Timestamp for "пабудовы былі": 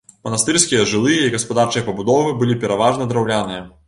1.89-2.57